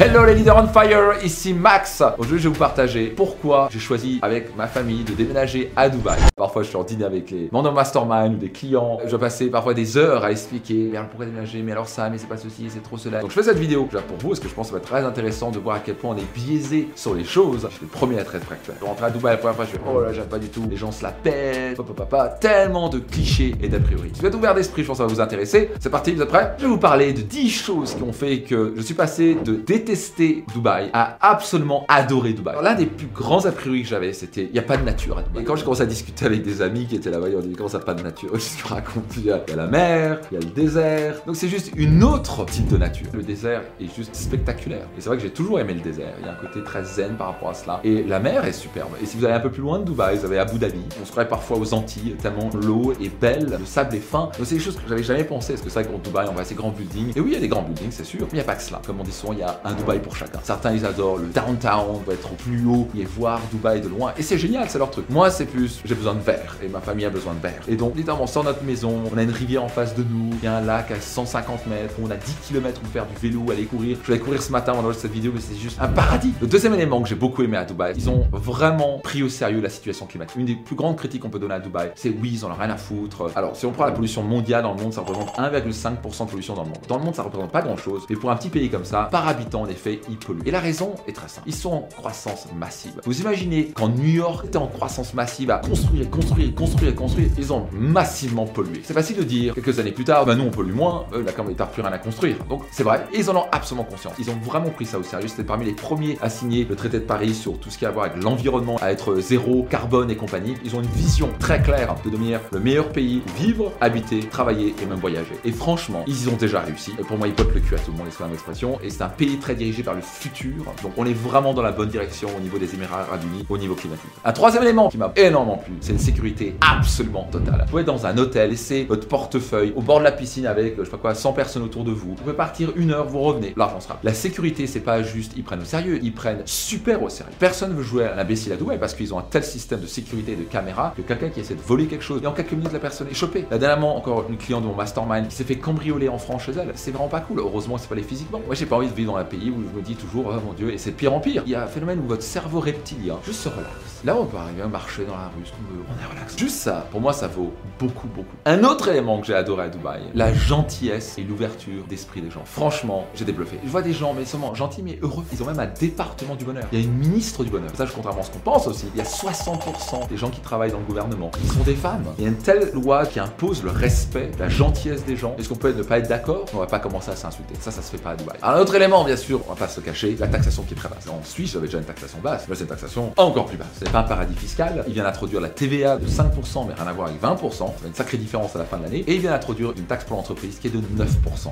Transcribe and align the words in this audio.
Hello 0.00 0.24
les 0.24 0.36
leaders 0.36 0.56
on 0.56 0.68
fire, 0.68 1.24
ici 1.24 1.52
Max. 1.52 2.04
Aujourd'hui 2.18 2.38
je 2.38 2.44
vais 2.44 2.54
vous 2.54 2.58
partager 2.60 3.06
pourquoi 3.08 3.68
j'ai 3.72 3.80
choisi 3.80 4.20
avec 4.22 4.56
ma 4.56 4.68
famille 4.68 5.02
de 5.02 5.12
déménager 5.12 5.72
à 5.74 5.88
Dubaï. 5.88 6.20
Parfois 6.36 6.62
je 6.62 6.68
suis 6.68 6.76
en 6.76 6.84
dîner 6.84 7.04
avec 7.04 7.32
les 7.32 7.48
membres 7.50 7.72
mastermind 7.72 8.34
ou 8.34 8.36
des 8.36 8.50
clients. 8.50 9.00
Je 9.04 9.10
dois 9.10 9.18
passer 9.18 9.50
parfois 9.50 9.74
des 9.74 9.96
heures 9.96 10.22
à 10.22 10.30
expliquer 10.30 10.90
mais 10.92 10.98
alors 10.98 11.08
pourquoi 11.08 11.26
déménager, 11.26 11.62
mais 11.62 11.72
alors 11.72 11.88
ça, 11.88 12.08
mais 12.10 12.18
c'est 12.18 12.28
pas 12.28 12.36
ceci, 12.36 12.66
c'est 12.68 12.80
trop 12.80 12.96
cela. 12.96 13.22
Donc 13.22 13.30
je 13.30 13.34
fais 13.34 13.42
cette 13.42 13.58
vidéo 13.58 13.88
déjà 13.90 14.00
pour 14.00 14.18
vous 14.18 14.28
parce 14.28 14.38
que 14.38 14.48
je 14.48 14.54
pense 14.54 14.68
que 14.68 14.74
ça 14.74 14.78
va 14.78 14.82
être 14.84 14.88
très 14.88 15.04
intéressant 15.04 15.50
de 15.50 15.58
voir 15.58 15.74
à 15.74 15.80
quel 15.80 15.96
point 15.96 16.14
on 16.14 16.16
est 16.16 16.32
biaisé 16.32 16.90
sur 16.94 17.16
les 17.16 17.24
choses. 17.24 17.66
Je 17.68 17.74
suis 17.74 17.86
le 17.86 17.88
premier 17.88 18.18
à 18.18 18.20
être 18.20 18.38
très 18.38 18.38
actuel. 18.38 18.76
Je 18.80 18.84
rentre 18.84 19.02
à 19.02 19.10
Dubaï 19.10 19.32
la 19.32 19.38
première 19.38 19.56
fois, 19.56 19.64
je 19.64 19.72
fais 19.72 19.80
oh 19.84 20.00
là 20.00 20.12
j'aime 20.12 20.26
pas 20.26 20.38
du 20.38 20.48
tout, 20.48 20.62
les 20.70 20.76
gens 20.76 20.92
se 20.92 21.02
la 21.02 21.10
pètent, 21.10 21.76
papa, 21.76 21.92
papa, 21.92 22.28
tellement 22.40 22.88
de 22.88 23.00
clichés 23.00 23.56
et 23.60 23.66
d'a 23.66 23.80
priori. 23.80 24.10
Si 24.14 24.20
vous 24.20 24.26
êtes 24.28 24.34
ouvert 24.36 24.54
d'esprit, 24.54 24.82
je 24.82 24.86
pense 24.86 24.98
que 24.98 25.02
ça 25.02 25.08
va 25.08 25.12
vous 25.12 25.20
intéresser. 25.20 25.72
C'est 25.80 25.90
parti, 25.90 26.12
vous 26.12 26.22
êtes 26.22 26.28
prêts? 26.28 26.54
Je 26.58 26.66
vais 26.66 26.70
vous 26.70 26.78
parler 26.78 27.12
de 27.12 27.22
10 27.22 27.50
choses 27.50 27.94
qui 27.96 28.02
ont 28.04 28.12
fait 28.12 28.42
que 28.42 28.74
je 28.76 28.82
suis 28.82 28.94
passé 28.94 29.36
de 29.44 29.54
détester 29.88 30.44
Dubaï 30.52 30.90
a 30.92 31.16
absolument 31.20 31.86
adoré 31.88 32.34
Dubaï. 32.34 32.56
L'un 32.62 32.74
des 32.74 32.84
plus 32.84 33.06
grands 33.06 33.46
a 33.46 33.52
priori 33.52 33.82
que 33.82 33.88
j'avais, 33.88 34.12
c'était 34.12 34.44
il 34.44 34.52
n'y 34.52 34.58
a 34.58 34.62
pas 34.62 34.76
de 34.76 34.84
nature 34.84 35.16
à 35.16 35.22
Dubaï. 35.22 35.42
Et 35.42 35.44
quand 35.46 35.56
je 35.56 35.64
commence 35.64 35.80
à 35.80 35.86
discuter 35.86 36.26
avec 36.26 36.42
des 36.42 36.60
amis 36.60 36.86
qui 36.86 36.96
étaient 36.96 37.10
là-bas, 37.10 37.30
ils 37.30 37.36
ont 37.36 37.40
dit 37.40 37.54
comment 37.54 37.70
ça 37.70 37.78
pas 37.78 37.94
de 37.94 38.02
nature 38.02 38.30
Je 38.34 38.62
te 38.62 38.68
raconte, 38.68 39.04
il 39.16 39.24
y, 39.24 39.30
a, 39.30 39.40
la 39.56 39.66
mer, 39.66 40.20
il 40.30 40.34
y 40.34 40.36
a 40.36 40.40
le 40.40 40.52
désert. 40.52 41.22
Donc 41.26 41.36
c'est 41.36 41.48
juste 41.48 41.72
une 41.76 42.04
autre 42.04 42.44
type 42.44 42.68
de 42.68 42.76
nature. 42.76 43.06
Le 43.14 43.22
désert 43.22 43.62
est 43.80 43.94
juste 43.94 44.14
spectaculaire. 44.14 44.86
Et 44.96 45.00
c'est 45.00 45.08
vrai 45.08 45.16
que 45.16 45.22
j'ai 45.22 45.30
toujours 45.30 45.58
aimé 45.58 45.72
le 45.72 45.80
désert. 45.80 46.12
Il 46.20 46.26
y 46.26 46.28
a 46.28 46.32
un 46.32 46.36
côté 46.36 46.62
très 46.62 46.84
zen 46.84 47.16
par 47.16 47.28
rapport 47.28 47.50
à 47.50 47.54
cela. 47.54 47.80
Et 47.82 48.02
la 48.02 48.20
mer 48.20 48.44
est 48.44 48.52
superbe. 48.52 48.90
Et 49.02 49.06
si 49.06 49.16
vous 49.16 49.24
allez 49.24 49.34
un 49.34 49.40
peu 49.40 49.50
plus 49.50 49.62
loin 49.62 49.78
de 49.78 49.84
Dubaï, 49.84 50.18
vous 50.18 50.26
avez 50.26 50.38
Abu 50.38 50.58
Dhabi. 50.58 50.82
On 51.00 51.06
se 51.06 51.10
croirait 51.10 51.28
parfois 51.28 51.56
aux 51.56 51.72
Antilles, 51.72 52.14
tellement 52.20 52.50
l'eau 52.62 52.92
est 53.00 53.08
belle, 53.20 53.56
le 53.58 53.64
sable 53.64 53.96
est 53.96 54.00
fin. 54.00 54.30
Donc 54.36 54.44
c'est 54.44 54.56
des 54.56 54.60
choses 54.60 54.76
que 54.76 54.86
j'avais 54.86 55.02
jamais 55.02 55.24
pensé. 55.24 55.54
Parce 55.54 55.64
que 55.64 55.70
c'est 55.70 55.82
vrai 55.82 55.98
Dubaï, 56.04 56.26
on 56.28 56.34
voit 56.34 56.44
ces 56.44 56.54
grands 56.54 56.70
buildings. 56.70 57.12
Et 57.16 57.20
oui, 57.20 57.30
il 57.30 57.34
y 57.34 57.36
a 57.36 57.40
des 57.40 57.48
grands 57.48 57.62
buildings, 57.62 57.90
c'est 57.90 58.04
sûr. 58.04 58.20
Mais 58.20 58.28
il 58.32 58.34
n'y 58.34 58.40
a 58.40 58.44
pas 58.44 58.56
que 58.56 58.62
cela. 58.62 58.82
Comme 58.86 59.00
on 59.00 59.04
dit 59.04 59.12
souvent, 59.12 59.32
il 59.32 59.38
y 59.38 59.42
a 59.42 59.60
un 59.64 59.77
Dubaï 59.78 60.00
pour 60.00 60.16
chacun. 60.16 60.40
Certains, 60.42 60.72
ils 60.72 60.84
adorent 60.84 61.18
le 61.18 61.26
downtown, 61.26 62.00
va 62.06 62.14
être 62.14 62.32
au 62.32 62.34
plus 62.34 62.64
haut 62.66 62.88
et 62.98 63.04
voir 63.04 63.40
Dubaï 63.50 63.80
de 63.80 63.88
loin. 63.88 64.12
Et 64.18 64.22
c'est 64.22 64.38
génial, 64.38 64.68
c'est 64.68 64.78
leur 64.78 64.90
truc. 64.90 65.08
Moi, 65.08 65.30
c'est 65.30 65.46
plus, 65.46 65.80
j'ai 65.84 65.94
besoin 65.94 66.14
de 66.14 66.20
verre 66.20 66.56
et 66.62 66.68
ma 66.68 66.80
famille 66.80 67.06
a 67.06 67.10
besoin 67.10 67.34
de 67.34 67.40
verre. 67.40 67.62
Et 67.68 67.76
donc, 67.76 67.96
littéralement, 67.96 68.24
on 68.24 68.28
sort 68.28 68.44
notre 68.44 68.62
maison, 68.64 69.02
on 69.12 69.16
a 69.16 69.22
une 69.22 69.30
rivière 69.30 69.64
en 69.64 69.68
face 69.68 69.94
de 69.94 70.02
nous, 70.02 70.30
il 70.42 70.44
y 70.44 70.46
a 70.46 70.56
un 70.56 70.60
lac 70.60 70.90
à 70.90 71.00
150 71.00 71.66
mètres, 71.66 71.94
on 72.02 72.10
a 72.10 72.16
10 72.16 72.36
km 72.48 72.80
pour 72.80 72.90
faire 72.90 73.06
du 73.06 73.14
vélo, 73.28 73.50
aller 73.50 73.64
courir. 73.64 73.98
Je 74.04 74.12
vais 74.12 74.18
courir 74.18 74.42
ce 74.42 74.52
matin 74.52 74.72
pendant 74.72 74.92
cette 74.92 75.12
vidéo, 75.12 75.32
mais 75.34 75.40
c'est 75.40 75.56
juste 75.56 75.78
un 75.80 75.88
paradis. 75.88 76.32
Le 76.40 76.46
deuxième 76.46 76.74
élément 76.74 77.00
que 77.02 77.08
j'ai 77.08 77.14
beaucoup 77.14 77.42
aimé 77.42 77.56
à 77.56 77.64
Dubaï, 77.64 77.94
ils 77.96 78.10
ont 78.10 78.26
vraiment 78.32 78.98
pris 78.98 79.22
au 79.22 79.28
sérieux 79.28 79.60
la 79.60 79.70
situation 79.70 80.06
climatique. 80.06 80.36
Une 80.36 80.46
des 80.46 80.56
plus 80.56 80.76
grandes 80.76 80.96
critiques 80.96 81.22
qu'on 81.22 81.30
peut 81.30 81.38
donner 81.38 81.54
à 81.54 81.60
Dubaï, 81.60 81.92
c'est 81.94 82.10
oui, 82.10 82.30
ils 82.34 82.44
en 82.44 82.50
ont 82.50 82.54
rien 82.54 82.70
à 82.70 82.76
foutre. 82.76 83.30
Alors, 83.36 83.56
si 83.56 83.66
on 83.66 83.72
prend 83.72 83.86
la 83.86 83.92
pollution 83.92 84.22
mondiale 84.22 84.62
dans 84.62 84.74
le 84.74 84.82
monde, 84.82 84.92
ça 84.92 85.00
représente 85.00 85.36
1,5% 85.36 86.26
de 86.26 86.30
pollution 86.30 86.54
dans 86.54 86.62
le 86.62 86.68
monde. 86.68 86.78
Dans 86.88 86.98
le 86.98 87.04
monde, 87.04 87.14
ça 87.14 87.22
représente 87.22 87.52
pas 87.52 87.62
grand 87.62 87.76
chose. 87.76 88.04
Mais 88.08 88.16
pour 88.16 88.30
un 88.30 88.36
petit 88.36 88.48
pays 88.48 88.68
comme 88.68 88.84
ça, 88.84 89.08
par 89.10 89.28
habitant, 89.28 89.66
effet, 89.68 90.00
ils 90.08 90.16
polluent. 90.16 90.42
Et 90.46 90.50
la 90.50 90.60
raison 90.60 90.94
est 91.06 91.12
très 91.12 91.28
simple. 91.28 91.46
Ils 91.48 91.54
sont 91.54 91.72
en 91.72 91.82
croissance 91.82 92.46
massive. 92.56 93.00
Vous 93.04 93.20
imaginez 93.20 93.72
quand 93.74 93.88
New 93.88 94.08
York 94.08 94.46
était 94.46 94.58
en 94.58 94.66
croissance 94.66 95.14
massive 95.14 95.50
à 95.50 95.58
construire, 95.58 96.08
construire, 96.10 96.54
construire, 96.54 96.94
construire, 96.94 97.28
ils 97.36 97.52
ont 97.52 97.66
massivement 97.72 98.46
pollué. 98.46 98.80
C'est 98.84 98.94
facile 98.94 99.16
de 99.16 99.24
dire 99.24 99.54
quelques 99.54 99.78
années 99.78 99.92
plus 99.92 100.04
tard, 100.04 100.24
bah 100.24 100.34
nous 100.34 100.44
on 100.44 100.50
pollue 100.50 100.72
moins, 100.72 101.06
eux 101.12 101.22
là 101.22 101.32
quand 101.32 101.44
même 101.44 101.54
plus 101.54 101.82
rien 101.82 101.92
à 101.92 101.98
construire. 101.98 102.36
Donc 102.48 102.62
c'est 102.70 102.82
vrai, 102.82 103.06
et 103.12 103.18
ils 103.18 103.30
en 103.30 103.36
ont 103.36 103.46
absolument 103.50 103.84
conscience. 103.84 104.14
Ils 104.18 104.30
ont 104.30 104.38
vraiment 104.44 104.70
pris 104.70 104.86
ça 104.86 104.98
au 104.98 105.02
sérieux. 105.02 105.28
C'était 105.28 105.44
parmi 105.44 105.64
les 105.64 105.72
premiers 105.72 106.18
à 106.20 106.30
signer 106.30 106.64
le 106.64 106.76
traité 106.76 106.98
de 106.98 107.04
Paris 107.04 107.34
sur 107.34 107.58
tout 107.58 107.70
ce 107.70 107.78
qui 107.78 107.86
a 107.86 107.88
à 107.88 107.90
voir 107.90 108.06
avec 108.06 108.22
l'environnement, 108.22 108.76
à 108.82 108.92
être 108.92 109.18
zéro 109.18 109.66
carbone 109.68 110.10
et 110.10 110.16
compagnie. 110.16 110.54
Ils 110.64 110.76
ont 110.76 110.82
une 110.82 110.88
vision 110.88 111.30
très 111.38 111.62
claire 111.62 111.96
de 112.04 112.10
devenir 112.10 112.40
le 112.52 112.60
meilleur 112.60 112.90
pays 112.90 113.22
vivre, 113.36 113.72
habiter, 113.80 114.20
travailler 114.20 114.74
et 114.82 114.86
même 114.86 114.98
voyager. 114.98 115.34
Et 115.44 115.52
franchement, 115.52 116.04
ils 116.06 116.24
y 116.24 116.28
ont 116.28 116.36
déjà 116.36 116.60
réussi. 116.60 116.92
Et 116.98 117.02
pour 117.02 117.16
moi, 117.16 117.28
ils 117.28 117.34
bottent 117.34 117.54
le 117.54 117.60
cul 117.60 117.74
à 117.74 117.78
tout 117.78 117.92
le 117.92 117.96
monde, 117.96 118.06
excusez 118.06 118.32
expression. 118.32 118.78
Et 118.82 118.90
c'est 118.90 119.02
un 119.02 119.08
pays 119.08 119.38
très 119.38 119.54
dirigé 119.58 119.82
vers 119.82 119.94
le 119.94 120.00
futur. 120.00 120.64
Donc 120.82 120.92
on 120.96 121.04
est 121.04 121.12
vraiment 121.12 121.52
dans 121.52 121.62
la 121.62 121.72
bonne 121.72 121.88
direction 121.88 122.28
au 122.36 122.40
niveau 122.40 122.58
des 122.58 122.74
Émirats 122.74 123.00
Arabes 123.00 123.22
Unis, 123.32 123.44
au 123.48 123.58
niveau 123.58 123.74
climatique. 123.74 124.10
Un 124.24 124.32
troisième 124.32 124.62
élément 124.62 124.88
qui 124.88 124.98
m'a 124.98 125.12
énormément 125.16 125.58
plu, 125.58 125.74
c'est 125.80 125.92
une 125.92 125.98
sécurité 125.98 126.56
absolument 126.60 127.28
totale. 127.30 127.62
Vous 127.64 127.70
pouvez 127.70 127.82
être 127.82 127.88
dans 127.88 128.06
un 128.06 128.16
hôtel, 128.16 128.50
laisser 128.50 128.84
votre 128.84 129.06
portefeuille 129.06 129.72
au 129.76 129.82
bord 129.82 129.98
de 129.98 130.04
la 130.04 130.12
piscine 130.12 130.46
avec, 130.46 130.76
je 130.78 130.84
sais 130.84 130.90
pas 130.90 130.96
quoi, 130.96 131.14
100 131.14 131.32
personnes 131.32 131.62
autour 131.62 131.84
de 131.84 131.90
vous. 131.90 132.10
Vous 132.10 132.14
pouvez 132.14 132.32
partir 132.32 132.72
une 132.76 132.92
heure, 132.92 133.06
vous 133.06 133.20
revenez, 133.20 133.52
l'argent 133.56 133.80
sera. 133.80 133.98
La 134.02 134.14
sécurité, 134.14 134.66
c'est 134.66 134.80
pas 134.80 135.02
juste, 135.02 135.32
ils 135.36 135.44
prennent 135.44 135.60
au 135.62 135.66
sérieux, 135.66 135.98
ils 136.02 136.14
prennent 136.14 136.42
super 136.46 137.02
au 137.02 137.08
sérieux. 137.08 137.32
Personne 137.38 137.74
veut 137.74 137.82
jouer 137.82 138.04
à 138.04 138.14
l'imbécile 138.14 138.52
à 138.52 138.56
Dubaï 138.56 138.78
parce 138.78 138.94
qu'ils 138.94 139.12
ont 139.12 139.18
un 139.18 139.26
tel 139.28 139.44
système 139.44 139.80
de 139.80 139.86
sécurité 139.86 140.32
et 140.32 140.36
de 140.36 140.44
caméra 140.44 140.94
que 140.96 141.02
quelqu'un 141.02 141.28
qui 141.28 141.40
essaie 141.40 141.54
de 141.54 141.60
voler 141.60 141.86
quelque 141.86 142.04
chose 142.04 142.20
et 142.22 142.26
en 142.26 142.32
quelques 142.32 142.52
minutes 142.52 142.72
la 142.72 142.78
personne 142.78 143.08
est 143.10 143.14
chopée. 143.14 143.46
La 143.50 143.58
dernièrement, 143.58 143.96
encore 143.96 144.24
une 144.28 144.36
cliente 144.36 144.62
de 144.62 144.68
mon 144.68 144.74
mastermind 144.74 145.28
qui 145.28 145.36
s'est 145.36 145.44
fait 145.44 145.56
cambrioler 145.56 146.08
en 146.08 146.18
France 146.18 146.44
chez 146.44 146.52
elle. 146.52 146.70
C'est 146.74 146.90
vraiment 146.90 147.08
pas 147.08 147.20
cool. 147.20 147.38
Heureusement, 147.40 147.78
c'est 147.78 147.88
pas 147.88 147.94
les 147.94 148.02
physiquement. 148.02 148.40
Moi, 148.46 148.54
j'ai 148.54 148.66
pas 148.66 148.76
envie 148.76 148.88
de 148.88 148.94
vivre 148.94 149.12
dans 149.12 149.18
un 149.18 149.24
pays 149.24 149.47
où 149.50 149.62
je 149.62 149.76
me 149.76 149.82
dis 149.82 149.94
toujours, 149.94 150.26
oh 150.28 150.40
mon 150.46 150.52
dieu, 150.52 150.72
et 150.72 150.78
c'est 150.78 150.92
pire 150.92 151.12
en 151.12 151.20
pire. 151.20 151.42
Il 151.46 151.52
y 151.52 151.54
a 151.54 151.62
un 151.62 151.66
phénomène 151.66 152.00
où 152.00 152.06
votre 152.06 152.22
cerveau 152.22 152.60
reptilien 152.60 153.16
juste 153.24 153.40
se 153.40 153.48
relaxe. 153.48 154.02
Là, 154.04 154.16
on 154.16 154.26
peut 154.26 154.36
arriver 154.36 154.62
à 154.62 154.68
marcher 154.68 155.04
dans 155.04 155.16
la 155.16 155.24
rue, 155.24 155.44
ce 155.44 155.50
qu'on 155.50 155.74
veut, 155.74 155.82
on 155.88 156.02
est 156.02 156.08
relax. 156.08 156.36
Juste 156.36 156.56
ça, 156.56 156.86
pour 156.92 157.00
moi, 157.00 157.12
ça 157.12 157.26
vaut 157.26 157.52
beaucoup, 157.80 158.06
beaucoup. 158.06 158.36
Un 158.44 158.62
autre 158.62 158.88
élément 158.88 159.20
que 159.20 159.26
j'ai 159.26 159.34
adoré 159.34 159.64
à 159.64 159.68
Dubaï, 159.68 160.02
la 160.14 160.32
gentillesse 160.32 161.18
et 161.18 161.22
l'ouverture 161.22 161.84
d'esprit 161.88 162.20
des 162.20 162.30
gens. 162.30 162.42
Franchement, 162.44 163.06
j'étais 163.14 163.32
bluffé. 163.32 163.58
Je 163.64 163.68
vois 163.68 163.82
des 163.82 163.92
gens, 163.92 164.14
mais 164.14 164.24
seulement 164.24 164.54
gentils, 164.54 164.82
mais 164.84 164.98
heureux. 165.02 165.24
Ils 165.32 165.42
ont 165.42 165.46
même 165.46 165.58
un 165.58 165.66
département 165.66 166.36
du 166.36 166.44
bonheur. 166.44 166.64
Il 166.70 166.78
y 166.78 166.82
a 166.82 166.84
une 166.84 166.96
ministre 166.96 167.42
du 167.42 167.50
bonheur. 167.50 167.70
Ça, 167.74 167.86
contrairement 167.92 168.20
à 168.20 168.24
ce 168.24 168.30
qu'on 168.30 168.38
pense 168.38 168.68
aussi, 168.68 168.86
il 168.94 168.98
y 168.98 169.00
a 169.00 169.04
60% 169.04 170.08
des 170.08 170.16
gens 170.16 170.30
qui 170.30 170.40
travaillent 170.40 170.70
dans 170.72 170.78
le 170.78 170.84
gouvernement 170.84 171.30
qui 171.30 171.48
sont 171.48 171.64
des 171.64 171.74
femmes. 171.74 172.04
Il 172.18 172.24
y 172.24 172.26
a 172.26 172.30
une 172.30 172.36
telle 172.36 172.70
loi 172.72 173.04
qui 173.04 173.18
impose 173.18 173.64
le 173.64 173.70
respect, 173.70 174.30
la 174.38 174.48
gentillesse 174.48 175.04
des 175.04 175.16
gens. 175.16 175.34
Est-ce 175.38 175.48
qu'on 175.48 175.56
peut 175.56 175.72
ne 175.72 175.82
pas 175.82 175.98
être 175.98 176.08
d'accord? 176.08 176.44
On 176.54 176.58
va 176.58 176.66
pas 176.66 176.78
commencer 176.78 177.10
à 177.10 177.16
s'insulter. 177.16 177.54
Ça, 177.60 177.72
ça 177.72 177.82
se 177.82 177.90
fait 177.90 177.98
pas 178.02 178.10
à 178.10 178.16
Dubaï. 178.16 178.36
Un 178.42 178.60
autre 178.60 178.74
élément, 178.76 179.04
bien 179.04 179.16
sûr, 179.16 179.27
on 179.34 179.48
va 179.50 179.54
pas 179.54 179.68
se 179.68 179.80
cacher, 179.80 180.16
la 180.18 180.28
taxation 180.28 180.62
qui 180.62 180.74
est 180.74 180.76
très 180.76 180.88
basse. 180.88 181.06
En 181.08 181.22
Suisse, 181.24 181.52
j'avais 181.52 181.66
déjà 181.66 181.78
une 181.78 181.84
taxation 181.84 182.18
basse. 182.22 182.48
Là, 182.48 182.54
c'est 182.54 182.62
une 182.62 182.68
taxation 182.68 183.12
encore 183.16 183.46
plus 183.46 183.56
basse. 183.56 183.68
C'est 183.78 183.90
pas 183.90 184.00
un 184.00 184.04
paradis 184.04 184.34
fiscal. 184.34 184.84
Il 184.86 184.94
vient 184.94 185.04
d'introduire 185.04 185.40
la 185.40 185.48
TVA 185.48 185.96
de 185.96 186.06
5%, 186.06 186.66
mais 186.66 186.74
rien 186.74 186.86
à 186.86 186.92
voir 186.92 187.08
avec 187.08 187.22
20%. 187.22 187.50
Ça 187.50 187.86
une 187.86 187.94
sacrée 187.94 188.18
différence 188.18 188.54
à 188.56 188.58
la 188.58 188.64
fin 188.64 188.78
de 188.78 188.84
l'année. 188.84 189.04
Et 189.06 189.14
il 189.14 189.20
vient 189.20 189.30
d'introduire 189.30 189.72
une 189.76 189.84
taxe 189.84 190.04
pour 190.04 190.16
l'entreprise 190.16 190.58
qui 190.58 190.68
est 190.68 190.70
de 190.70 190.78
9%. 190.78 190.82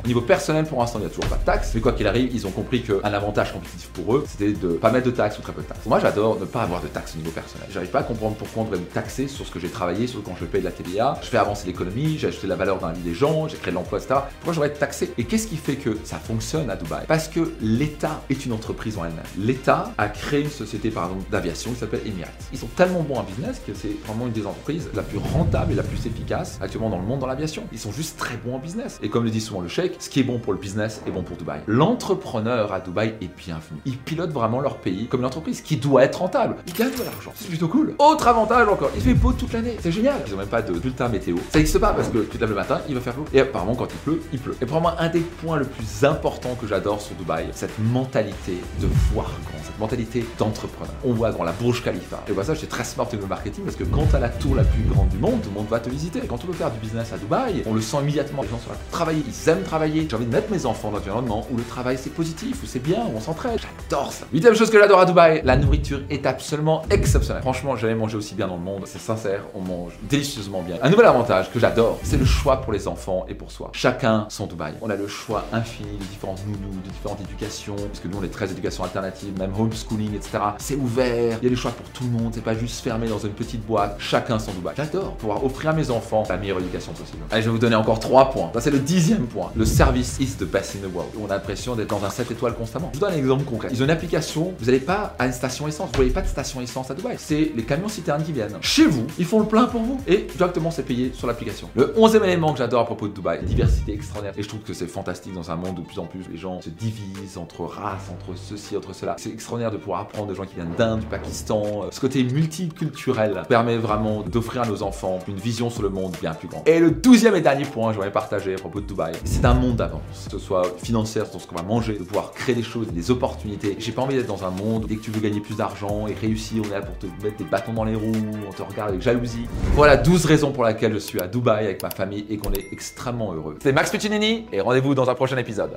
Au 0.04 0.06
niveau 0.06 0.20
personnel, 0.20 0.64
pour 0.66 0.80
l'instant, 0.80 0.98
il 0.98 1.02
n'y 1.02 1.06
a 1.06 1.10
toujours 1.10 1.26
pas 1.26 1.36
de 1.36 1.44
taxe. 1.44 1.72
Mais 1.74 1.80
quoi 1.80 1.92
qu'il 1.92 2.06
arrive, 2.06 2.30
ils 2.34 2.46
ont 2.46 2.50
compris 2.50 2.82
qu'un 2.82 3.00
avantage 3.02 3.52
compétitif 3.52 3.88
pour 3.88 4.16
eux, 4.16 4.24
c'était 4.28 4.52
de 4.52 4.68
pas 4.68 4.90
mettre 4.90 5.06
de 5.06 5.10
taxes 5.10 5.38
ou 5.38 5.42
très 5.42 5.52
peu 5.52 5.62
de 5.62 5.66
taxes. 5.66 5.86
Moi, 5.86 5.98
j'adore 6.00 6.38
ne 6.38 6.44
pas 6.44 6.62
avoir 6.62 6.82
de 6.82 6.88
taxes 6.88 7.14
au 7.14 7.18
niveau 7.18 7.30
personnel. 7.30 7.66
J'arrive 7.70 7.90
pas 7.90 8.00
à 8.00 8.04
comprendre 8.04 8.36
pourquoi 8.36 8.62
on 8.62 8.66
devrait 8.66 8.80
me 8.80 8.84
taxer 8.84 9.28
sur 9.28 9.46
ce 9.46 9.50
que 9.50 9.58
j'ai 9.58 9.68
travaillé, 9.68 10.06
sur 10.06 10.22
quand 10.22 10.36
je 10.38 10.44
paye 10.44 10.60
de 10.60 10.66
la 10.66 10.72
TVA. 10.72 11.18
Je 11.22 11.28
fais 11.28 11.38
avancer 11.38 11.66
l'économie, 11.66 12.18
j'ai 12.18 12.28
ajouté 12.28 12.46
la 12.46 12.56
valeur 12.56 12.78
dans 12.78 12.88
la 12.88 12.92
vie 12.92 13.02
des 13.02 13.14
gens, 13.14 13.48
j'ai 13.48 13.56
créé 13.56 13.70
de 13.70 13.76
l'emploi, 13.76 13.98
etc. 13.98 14.20
Pourquoi 14.40 14.52
j'aurais 14.52 14.68
être 14.68 14.78
taxé? 14.78 15.12
Et 15.18 15.24
qu'est-ce 15.24 15.46
qui 15.46 15.56
fait 15.56 15.76
que 15.76 15.98
ça 16.04 16.18
fonctionne 16.18 16.70
à 16.70 16.76
Dubaï? 16.76 17.04
Parce 17.06 17.28
que 17.28 17.52
l'État 17.66 18.22
est 18.30 18.46
une 18.46 18.52
entreprise 18.52 18.96
en 18.96 19.04
elle-même. 19.04 19.24
L'État 19.38 19.92
a 19.98 20.08
créé 20.08 20.42
une 20.42 20.50
société, 20.50 20.92
d'aviation 21.32 21.72
qui 21.72 21.80
s'appelle 21.80 22.00
Emirates. 22.06 22.32
Ils 22.52 22.58
sont 22.58 22.68
tellement 22.68 23.02
bons 23.02 23.16
en 23.16 23.24
business 23.24 23.60
que 23.66 23.74
c'est 23.74 23.96
vraiment 24.06 24.26
une 24.26 24.32
des 24.32 24.46
entreprises 24.46 24.88
la 24.94 25.02
plus 25.02 25.18
rentable 25.18 25.72
et 25.72 25.74
la 25.74 25.82
plus 25.82 26.06
efficace 26.06 26.58
actuellement 26.60 26.90
dans 26.90 26.98
le 26.98 27.04
monde 27.04 27.18
dans 27.18 27.26
l'aviation. 27.26 27.64
Ils 27.72 27.78
sont 27.78 27.90
juste 27.90 28.18
très 28.18 28.36
bons 28.36 28.54
en 28.54 28.58
business. 28.58 29.00
Et 29.02 29.08
comme 29.08 29.24
le 29.24 29.30
dit 29.30 29.40
souvent 29.40 29.62
le 29.62 29.68
chèque, 29.68 29.96
ce 29.98 30.08
qui 30.08 30.20
est 30.20 30.22
bon 30.22 30.38
pour 30.38 30.52
le 30.52 30.60
business 30.60 31.02
est 31.06 31.10
bon 31.10 31.22
pour 31.22 31.36
Dubaï. 31.36 31.60
L'entrepreneur 31.66 32.72
à 32.72 32.80
Dubaï 32.80 33.14
est 33.20 33.36
bienvenu. 33.36 33.80
Ils 33.84 33.98
pilotent 33.98 34.32
vraiment 34.32 34.60
leur 34.60 34.78
pays 34.78 35.08
comme 35.08 35.20
une 35.20 35.26
entreprise 35.26 35.60
qui 35.60 35.76
doit 35.76 36.04
être 36.04 36.20
rentable. 36.20 36.56
Ils 36.68 36.74
gagnent 36.74 36.96
de 36.96 37.02
l'argent. 37.02 37.32
C'est 37.34 37.48
plutôt 37.48 37.68
cool. 37.68 37.94
Autre 37.98 38.28
avantage 38.28 38.68
encore, 38.68 38.90
il 38.94 39.02
fait 39.02 39.14
beau 39.14 39.32
toute 39.32 39.52
l'année. 39.52 39.76
C'est 39.80 39.92
génial. 39.92 40.20
Ils 40.26 40.34
ont 40.34 40.38
même 40.38 40.46
pas 40.46 40.62
de 40.62 40.72
bulletin 40.72 41.08
météo. 41.08 41.36
Ça 41.50 41.58
n'existe 41.58 41.80
pas 41.80 41.92
parce 41.92 42.08
que 42.08 42.18
tu 42.18 42.36
te 42.36 42.40
lèves 42.40 42.50
le 42.50 42.54
matin, 42.54 42.80
il 42.88 42.94
va 42.94 43.00
faire 43.00 43.14
beau. 43.14 43.24
Et 43.32 43.40
apparemment, 43.40 43.74
quand 43.74 43.88
il 43.92 43.98
pleut, 43.98 44.22
il 44.32 44.38
pleut. 44.38 44.56
Et 44.62 44.66
pour 44.66 44.80
moi, 44.80 44.94
un 45.00 45.08
des 45.08 45.20
points 45.20 45.56
le 45.56 45.64
plus 45.64 46.04
important 46.04 46.54
que 46.54 46.66
j'adore 46.66 47.00
sur 47.00 47.16
Dubaï, 47.16 47.48
cette 47.56 47.78
mentalité 47.78 48.60
de 48.80 48.86
voir 49.12 49.30
grand, 49.46 49.62
cette 49.64 49.78
mentalité 49.78 50.26
d'entrepreneur. 50.38 50.94
On 51.04 51.12
voit 51.12 51.32
dans 51.32 51.44
la 51.44 51.52
Burj 51.52 51.82
Khalifa. 51.82 52.22
Et 52.28 52.32
voilà, 52.32 52.48
ça, 52.48 52.54
c'est 52.54 52.68
très 52.68 52.84
smart 52.84 53.08
le 53.12 53.26
marketing 53.26 53.64
parce 53.64 53.76
que 53.76 53.84
quand 53.84 54.06
t'as 54.10 54.18
la 54.18 54.28
tour 54.28 54.54
la 54.54 54.64
plus 54.64 54.82
grande 54.82 55.08
du 55.08 55.18
monde, 55.18 55.40
tout 55.42 55.48
le 55.48 55.54
monde 55.54 55.68
va 55.68 55.80
te 55.80 55.88
visiter. 55.88 56.20
Quand 56.20 56.42
on 56.44 56.46
veut 56.46 56.52
faire 56.52 56.70
du 56.70 56.78
business 56.78 57.12
à 57.12 57.18
Dubaï, 57.18 57.62
on 57.66 57.74
le 57.74 57.80
sent 57.80 57.98
immédiatement. 58.02 58.42
Les 58.42 58.48
gens 58.48 58.58
sont 58.58 58.70
là 58.70 58.76
pour 58.76 58.90
travailler, 58.90 59.22
ils 59.26 59.48
aiment 59.48 59.62
travailler. 59.62 60.06
J'ai 60.08 60.16
envie 60.16 60.26
de 60.26 60.32
mettre 60.32 60.50
mes 60.50 60.66
enfants 60.66 60.90
dans 60.90 60.98
un 60.98 61.00
environnement 61.00 61.46
où 61.50 61.56
le 61.56 61.62
travail 61.64 61.98
c'est 61.98 62.10
positif, 62.10 62.62
où 62.62 62.66
c'est 62.66 62.82
bien, 62.82 62.98
où 63.06 63.16
on 63.16 63.20
s'entraide. 63.20 63.60
J'adore 63.60 64.12
ça. 64.12 64.26
Huitième 64.32 64.54
chose 64.54 64.70
que 64.70 64.78
j'adore 64.78 65.00
à 65.00 65.06
Dubaï, 65.06 65.40
la 65.44 65.56
nourriture 65.56 66.00
est 66.10 66.26
absolument 66.26 66.82
exceptionnelle. 66.90 67.42
Franchement, 67.42 67.76
j'avais 67.76 67.94
mangé 67.94 68.16
aussi 68.16 68.34
bien 68.34 68.48
dans 68.48 68.56
le 68.56 68.62
monde. 68.62 68.82
C'est 68.86 69.00
sincère, 69.00 69.42
on 69.54 69.60
mange 69.60 69.92
délicieusement 70.02 70.62
bien. 70.62 70.76
Un 70.82 70.90
nouvel 70.90 71.06
avantage 71.06 71.50
que 71.50 71.58
j'adore, 71.58 71.98
c'est 72.02 72.18
le 72.18 72.24
choix 72.24 72.60
pour 72.60 72.72
les 72.72 72.88
enfants 72.88 73.24
et 73.28 73.34
pour 73.34 73.50
soi. 73.50 73.70
Chacun 73.72 74.26
son 74.28 74.46
Dubaï. 74.46 74.74
On 74.82 74.90
a 74.90 74.96
le 74.96 75.08
choix 75.08 75.44
infini 75.52 75.96
de 75.98 76.04
différentes 76.04 76.44
nounous, 76.46 76.80
de 76.84 76.90
différentes 76.90 77.20
éducations, 77.20 77.45
parce 77.46 78.00
que 78.00 78.08
nous 78.08 78.18
on 78.18 78.22
est 78.22 78.28
très 78.28 78.50
éducation 78.50 78.84
alternative, 78.84 79.38
même 79.38 79.52
homeschooling, 79.58 80.14
etc. 80.14 80.38
C'est 80.58 80.76
ouvert, 80.76 81.38
il 81.40 81.44
y 81.44 81.46
a 81.46 81.50
des 81.50 81.56
choix 81.56 81.70
pour 81.70 81.86
tout 81.90 82.04
le 82.04 82.10
monde, 82.10 82.32
c'est 82.34 82.44
pas 82.44 82.54
juste 82.54 82.82
fermé 82.82 83.08
dans 83.08 83.18
une 83.18 83.32
petite 83.32 83.64
boîte. 83.64 83.96
Chacun 83.98 84.38
son 84.38 84.52
Dubaï. 84.52 84.74
J'adore 84.76 85.14
pouvoir 85.16 85.44
offrir 85.44 85.70
à 85.70 85.72
mes 85.72 85.90
enfants 85.90 86.24
la 86.28 86.36
meilleure 86.36 86.58
éducation 86.58 86.92
possible. 86.92 87.18
Allez, 87.30 87.42
je 87.42 87.46
vais 87.46 87.52
vous 87.52 87.58
donner 87.58 87.76
encore 87.76 88.00
trois 88.00 88.30
points. 88.30 88.50
Ça 88.54 88.60
c'est 88.60 88.70
le 88.70 88.78
dixième 88.78 89.26
point. 89.26 89.50
Le 89.54 89.64
service 89.64 90.16
is 90.20 90.36
the 90.38 90.44
best 90.44 90.76
in 90.76 90.86
the 90.86 90.92
world. 90.92 91.10
On 91.20 91.26
a 91.26 91.34
l'impression 91.34 91.74
d'être 91.74 91.90
dans 91.90 92.04
un 92.04 92.10
7 92.10 92.30
étoiles 92.30 92.54
constamment. 92.54 92.90
Je 92.92 92.98
vous 92.98 93.04
donne 93.04 93.14
un 93.14 93.18
exemple 93.18 93.44
concret. 93.44 93.68
Ils 93.70 93.80
ont 93.82 93.84
une 93.84 93.90
application, 93.90 94.54
vous 94.58 94.66
n'allez 94.66 94.80
pas 94.80 95.14
à 95.18 95.26
une 95.26 95.32
station 95.32 95.68
essence, 95.68 95.88
vous 95.88 95.96
voyez 95.96 96.10
pas 96.10 96.22
de 96.22 96.28
station 96.28 96.60
essence 96.60 96.90
à 96.90 96.94
Dubaï. 96.94 97.16
C'est 97.18 97.52
les 97.54 97.62
camions 97.62 97.88
citernes 97.88 98.22
qui 98.22 98.32
viennent. 98.32 98.56
Chez 98.60 98.86
vous, 98.86 99.06
ils 99.18 99.24
font 99.24 99.40
le 99.40 99.46
plein 99.46 99.66
pour 99.66 99.82
vous 99.82 100.00
et 100.06 100.26
directement 100.36 100.70
c'est 100.70 100.82
payé 100.82 101.12
sur 101.14 101.26
l'application. 101.26 101.68
Le 101.74 101.94
onzième 101.96 102.24
élément 102.24 102.52
que 102.52 102.58
j'adore 102.58 102.80
à 102.80 102.86
propos 102.86 103.08
de 103.08 103.14
Dubaï, 103.14 103.44
diversité 103.44 103.92
extraordinaire. 103.92 104.34
Et 104.36 104.42
je 104.42 104.48
trouve 104.48 104.60
que 104.60 104.74
c'est 104.74 104.86
fantastique 104.86 105.32
dans 105.34 105.50
un 105.50 105.56
monde 105.56 105.78
où 105.78 105.82
de 105.82 105.86
plus 105.86 105.98
en 105.98 106.06
plus 106.06 106.24
les 106.30 106.38
gens 106.38 106.60
se 106.60 106.70
divisent, 106.70 107.35
entre 107.38 107.62
races, 107.62 108.10
entre 108.10 108.38
ceci, 108.38 108.76
entre 108.76 108.94
cela. 108.94 109.16
C'est 109.18 109.30
extraordinaire 109.30 109.70
de 109.70 109.76
pouvoir 109.76 110.00
apprendre 110.00 110.28
de 110.28 110.34
gens 110.34 110.44
qui 110.44 110.54
viennent 110.54 110.74
d'Inde, 110.76 111.00
du 111.00 111.06
Pakistan. 111.06 111.86
Ce 111.90 112.00
côté 112.00 112.22
multiculturel 112.24 113.42
permet 113.48 113.76
vraiment 113.76 114.22
d'offrir 114.22 114.62
à 114.62 114.66
nos 114.66 114.82
enfants 114.82 115.18
une 115.28 115.36
vision 115.36 115.70
sur 115.70 115.82
le 115.82 115.88
monde 115.88 116.16
bien 116.20 116.34
plus 116.34 116.48
grande. 116.48 116.62
Et 116.66 116.78
le 116.78 116.90
douzième 116.90 117.34
et 117.34 117.40
dernier 117.40 117.64
point, 117.64 117.90
je 117.90 117.96
voudrais 117.96 118.12
partager 118.12 118.54
à 118.54 118.58
propos 118.58 118.80
de 118.80 118.86
Dubaï, 118.86 119.14
c'est 119.24 119.44
un 119.44 119.54
monde 119.54 119.76
d'avance, 119.76 120.26
que 120.26 120.32
ce 120.32 120.38
soit 120.38 120.64
financière, 120.78 121.26
sur 121.26 121.40
ce 121.40 121.46
qu'on 121.46 121.56
va 121.56 121.62
manger, 121.62 121.98
de 121.98 122.04
pouvoir 122.04 122.32
créer 122.32 122.54
des 122.54 122.62
choses, 122.62 122.88
des 122.88 123.10
opportunités. 123.10 123.76
J'ai 123.78 123.92
pas 123.92 124.02
envie 124.02 124.16
d'être 124.16 124.26
dans 124.26 124.44
un 124.44 124.50
monde 124.50 124.84
où 124.84 124.86
dès 124.86 124.96
que 124.96 125.02
tu 125.02 125.10
veux 125.10 125.20
gagner 125.20 125.40
plus 125.40 125.56
d'argent 125.56 126.06
et 126.06 126.14
réussir, 126.14 126.62
on 126.64 126.68
est 126.68 126.78
là 126.78 126.82
pour 126.82 126.96
te 126.98 127.06
mettre 127.24 127.36
des 127.36 127.44
bâtons 127.44 127.72
dans 127.72 127.84
les 127.84 127.94
roues, 127.94 128.12
on 128.46 128.52
te 128.52 128.62
regarde 128.62 128.90
avec 128.90 129.02
jalousie. 129.02 129.46
Voilà 129.74 129.96
12 129.96 130.24
raisons 130.26 130.52
pour 130.52 130.64
lesquelles 130.64 130.92
je 130.92 130.98
suis 130.98 131.20
à 131.20 131.26
Dubaï 131.26 131.64
avec 131.64 131.82
ma 131.82 131.90
famille 131.90 132.26
et 132.28 132.36
qu'on 132.36 132.52
est 132.52 132.66
extrêmement 132.72 133.32
heureux. 133.32 133.56
C'était 133.58 133.72
Max 133.72 133.90
Puccinini 133.90 134.46
et 134.52 134.60
rendez-vous 134.60 134.94
dans 134.94 135.08
un 135.10 135.14
prochain 135.14 135.36
épisode. 135.36 135.70